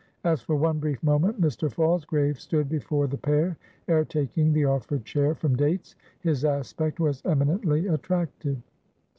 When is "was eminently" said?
6.99-7.85